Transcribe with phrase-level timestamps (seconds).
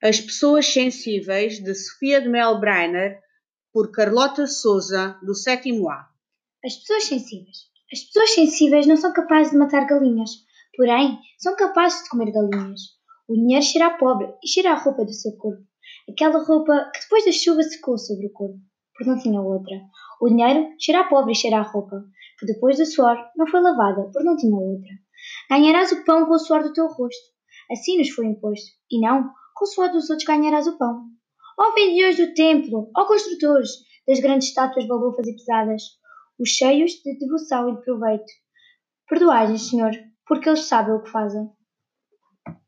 [0.00, 3.18] As Pessoas Sensíveis, de Sofia de Mel Brainer,
[3.72, 6.08] por Carlota Souza, do sétimo A.
[6.64, 7.56] As pessoas sensíveis.
[7.92, 10.30] As pessoas sensíveis não são capazes de matar galinhas,
[10.76, 12.80] porém são capazes de comer galinhas.
[13.28, 15.64] O dinheiro cheira a pobre e cheira a roupa do seu corpo.
[16.08, 18.60] Aquela roupa que depois da chuva secou sobre o corpo,
[18.94, 19.80] porque não tinha outra.
[20.20, 22.04] O dinheiro cheira a pobre e cheira a roupa,
[22.38, 24.92] que depois do suor não foi lavada, porque não tinha outra.
[25.50, 27.36] Ganharás o pão com o suor do teu rosto.
[27.68, 29.28] Assim nos foi imposto, e não
[29.66, 31.04] suor dos outros ganharás o pão.
[31.58, 33.70] Ó vendedores do templo, ó construtores
[34.06, 35.82] das grandes estátuas balufas e pesadas,
[36.38, 38.32] os cheios de devoção e de proveito.
[39.08, 39.92] Perdoai-lhes, Senhor,
[40.26, 41.50] porque eles sabem o que fazem.